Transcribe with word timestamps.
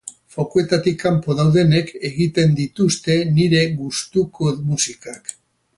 Fokuetatik 0.35 0.95
kanpo 1.03 1.35
daudenek 1.41 1.93
egiten 2.11 2.57
dituzte 2.61 3.21
nire 3.37 3.61
gustuko 3.83 4.53
musikak. 4.71 5.35